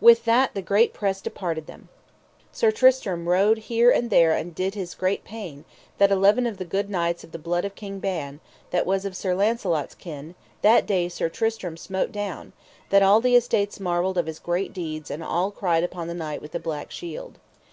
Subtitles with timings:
[0.00, 1.88] With that the great press departed [them].
[1.88, 1.88] Then
[2.50, 5.64] Sir Tristram rode here and there and did his great pain,
[5.98, 9.16] that eleven of the good knights of the blood of King Ban, that was of
[9.16, 12.52] Sir Launcelot's kin, that day Sir Tristram smote down;
[12.88, 16.42] that all the estates marvelled of his great deeds and all cried upon the Knight
[16.42, 17.38] with the Black Shield.